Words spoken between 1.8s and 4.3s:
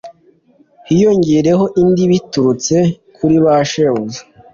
indi biturutse kuri ba shebuja